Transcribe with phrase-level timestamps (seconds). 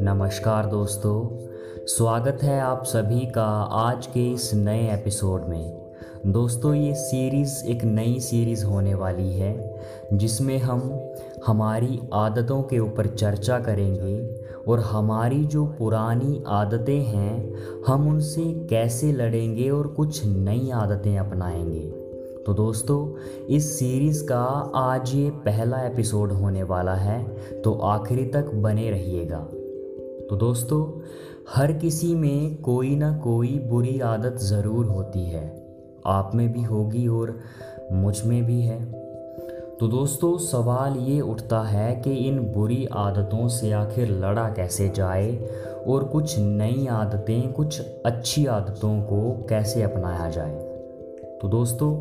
[0.00, 1.38] नमस्कार दोस्तों,
[1.86, 5.82] स्वागत है आप सभी का आज के इस नए एपिसोड में।
[6.26, 9.80] दोस्तों, ये सीरीज़ एक नई सीरीज़ होने वाली है,
[10.12, 11.10] जिसमें हम
[11.46, 17.54] हमारी आदतों के ऊपर चर्चा करेंगे और हमारी जो पुरानी आदतें हैं,
[17.86, 22.02] हम उनसे कैसे लड़ेंगे और कुछ नई आदतें अपनाएँगे?
[22.46, 23.14] तो दोस्तों,
[23.46, 24.42] इस सीरीज़ का
[24.74, 29.48] आज ये पहला एपिसोड होने वाला है तो आखिरी तक बने रहिएगा।
[30.30, 31.00] तो दोस्तों,
[31.54, 37.08] हर किसी में कोई ना कोई बुरी आदत ज़रूर होती है। आप में भी होगी
[37.08, 37.38] और
[37.92, 39.01] मुझमें भी है।
[39.82, 45.32] तो दोस्तों, सवाल ये उठता है कि इन बुरी आदतों से आखिर लड़ा कैसे जाए
[45.86, 50.54] और कुछ नई आदतें, कुछ अच्छी आदतों को कैसे अपनाया जाए?
[51.42, 51.94] तो दोस्तों,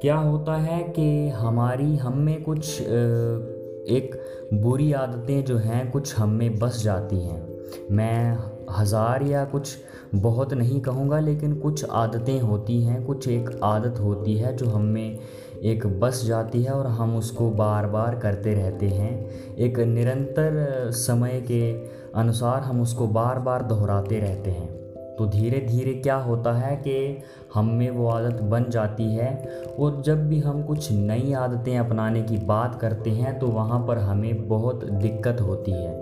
[0.00, 4.20] क्या होता है कि हमारी, हम में कुछ एक
[4.54, 7.48] बुरी आदतें जो हैं, कुछ हम में बस जाती हैं।
[7.90, 8.38] मैं
[8.70, 9.76] हज़ार या कुछ
[10.14, 14.82] बहुत नहीं कहूँगा, लेकिन कुछ आदतें होती हैं, कुछ एक आदत होती है जो हम
[14.82, 15.18] में
[15.62, 21.40] एक बस जाती है और हम उसको बार बार करते रहते हैं। एक निरंतर समय
[21.40, 21.72] के
[22.14, 24.68] अनुसार हम उसको बार बार दोहराते रहते हैं।
[25.16, 27.22] तो धीरे धीरे क्या होता है कि
[27.54, 32.22] हम में वो आदत बन जाती है और जब भी हम कुछ नई आदतें अपनाने
[32.22, 35.94] की बात करते हैं तो वहाँ पर हमें बहुत दिक्कत होती है।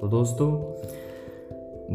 [0.00, 0.50] तो दोस्तों,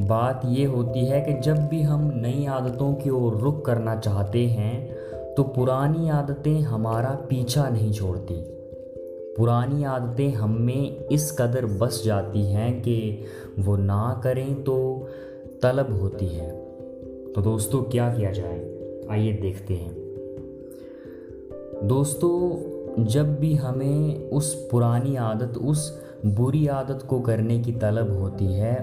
[0.08, 4.46] बात ये होती है कि जब भी हम नई आदतों की ओर रुख करना चाहते
[4.48, 4.97] हैं
[5.38, 8.36] तो पुरानी आदतें हमारा पीछा नहीं छोड़ती।
[9.38, 13.24] पुरानी आदतें हम में इस कदर बस जाती हैं कि
[13.60, 15.08] वो ना करें तो
[15.64, 16.50] तलब होती है।
[17.36, 18.80] तो दोस्तों, क्या किया जाए?
[19.12, 19.96] आइए देखते हैं।
[21.84, 28.46] दोस्तों, जब भी हमें उस पुरानी आदत, उस बुरी आदत को करने की तलब होती
[28.46, 28.76] है,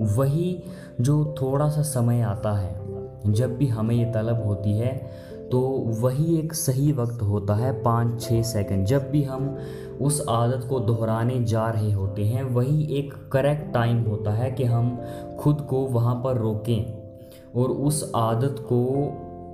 [0.00, 0.62] वही
[1.00, 2.84] जो थोड़ा सा समय आता है,
[3.32, 5.60] जब भी हमें ये तलब होती है तो
[6.00, 9.56] वही एक सही वक्त होता है पाँच छः सेकंड। जब भी हम
[10.00, 14.64] उस आदत को दोहराने जा रहे होते हैं, वही एक करेक्ट टाइम होता है कि
[14.64, 14.98] हम
[15.40, 18.82] खुद को वहाँ पर रोकें और उस आदत को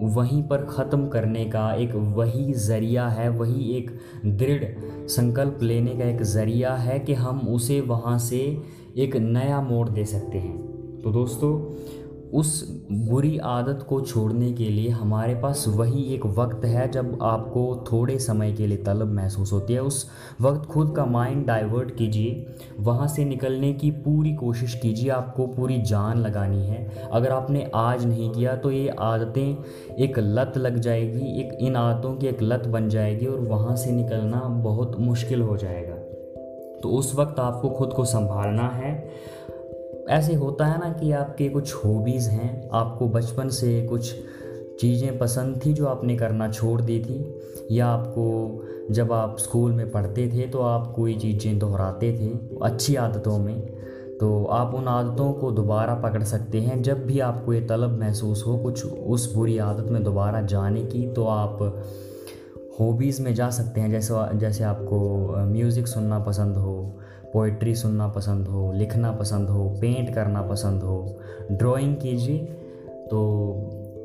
[0.03, 3.91] वहीं पर ख़त्म करने का एक वही ज़रिया है, वही एक
[4.27, 4.65] दृढ़
[5.09, 8.41] संकल्प लेने का एक ज़रिया है कि हम उसे वहाँ से
[8.97, 10.59] एक नया मोड़ दे सकते हैं।
[11.03, 11.53] तो दोस्तों
[12.33, 17.63] उस बुरी आदत को छोड़ने के लिए हमारे पास वही एक वक्त है जब आपको
[17.93, 20.07] थोड़े समय के लिए तलब महसूस होती है। उस
[20.41, 22.47] वक्त खुद का माइंड डाइवर्ट कीजिए,
[22.81, 28.05] वहाँ से निकलने की पूरी कोशिश कीजिए, आपको पूरी जान लगानी है। अगर आपने आज
[28.05, 32.67] नहीं किया तो ये आदतें एक लत लग जाएगी, एक इन आदतों की एक लत
[32.69, 35.97] बन जाएगी और वहाँ से निकलना बहुत मुश्किल हो जाएगा।
[36.81, 38.93] तो उस वक्त आपको खुद को संभालना है।
[40.11, 44.15] ऐसे होता है ना कि आपके कुछ हॉबीज़ हैं, आपको बचपन से कुछ
[44.81, 47.39] चीज़ें पसंद थी जो आपने करना छोड़ दी थी,
[47.71, 52.31] या आपको जब आप स्कूल में पढ़ते थे तो आप कोई चीज़ें दोहराते थे
[52.63, 53.61] अच्छी आदतों में
[54.21, 58.45] तो आप उन आदतों को दोबारा पकड़ सकते हैं। जब भी आपको ये तलब महसूस
[58.47, 61.59] हो कुछ उस बुरी आदत में दोबारा जाने की तो आप
[62.81, 64.99] हॉबीज़ में जा सकते हैं। जैसे जैसे आपको
[65.47, 66.77] म्यूज़िक सुनना पसंद हो
[67.33, 71.19] पोइट्री सुनना पसंद हो, लिखना पसंद हो पेंट करना पसंद हो
[71.53, 72.39] ड्राइंग कीजिए
[73.07, 73.21] तो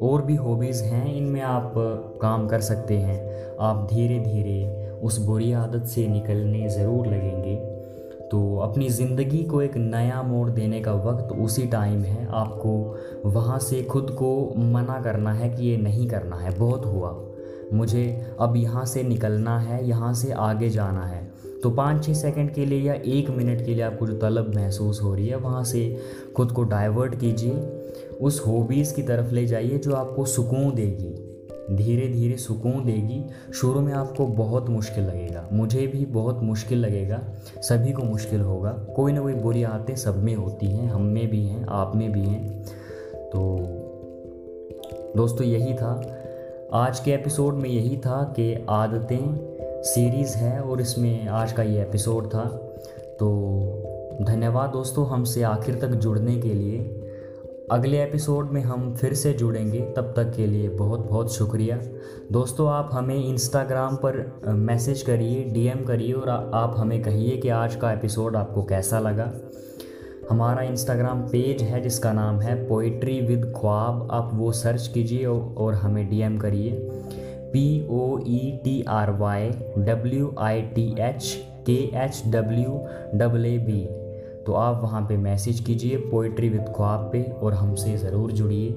[0.01, 1.73] और भी हॉबीज़ हैं, इनमें आप
[2.21, 7.55] काम कर सकते हैं। आप धीरे धीरे उस बुरी आदत से निकलने ज़रूर लगेंगे।
[8.31, 13.59] तो अपनी ज़िंदगी को एक नया मोड़ देने का वक्त उसी टाइम है। आपको वहाँ
[13.59, 17.15] से खुद को मना करना है कि ये नहीं करना है। बहुत हुआ।
[17.73, 18.05] मुझे
[18.39, 21.23] अब यहाँ से निकलना है, यहाँ से आगे जाना है।
[21.65, 25.01] तो पाँच छः सेकंड के लिए या एक मिनट के लिए आपको जो तलब महसूस
[25.03, 25.97] हो रही है, वहाँ से
[26.35, 27.53] खुद को डाइवर्ट कीजिए।
[28.21, 31.41] उस हॉबीज़ की तरफ़ ले जाइए जो आपको सुकून देगी।
[31.75, 37.23] धीरे धीरे सुकून देगी। शुरू में आपको बहुत मुश्किल लगेगा। मुझे भी बहुत मुश्किल लगेगा।
[37.57, 41.29] सभी को मुश्किल होगा। कोई ना कोई बुरी आदतें सब में होती हैं। हम में
[41.29, 42.63] भी हैं, आप में भी हैं।
[43.15, 43.57] तो
[45.17, 46.21] दोस्तों, यही था।
[46.73, 49.54] आज के एपिसोड में यही था कि आदतें
[49.85, 52.43] सीरीज़ है और इसमें आज का ये एपिसोड था।
[53.19, 53.27] तो
[54.21, 56.77] धन्यवाद दोस्तों हमसे आखिर तक जुड़ने के लिए।
[57.71, 61.79] अगले एपिसोड में हम फिर से जुड़ेंगे। तब तक के लिए बहुत बहुत शुक्रिया।
[62.31, 67.75] दोस्तों आप हमें इंस्टाग्राम पर मैसेज करिए डीएम करिए और आप हमें कहिए कि आज
[67.75, 69.31] का एपिसोड आपको कैसा लगा।
[70.29, 75.73] हमारा इंस्टाग्राम पेज है जिसका नाम है पोइट्री विद ख्वाब आप वो सर्च कीजिए और
[75.73, 76.94] हमें डीएम करिए।
[77.55, 81.33] P O E T R Y W I T H
[81.65, 82.79] K H W
[83.17, 83.85] double A B
[84.45, 88.71] तो आप वहाँ पे मैसेज कीजिए पोइट्री विद ख्वाब पे और हमसे ज़रूर जुड़िए।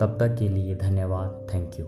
[0.00, 1.86] तब तक के लिए धन्यवाद। Thank you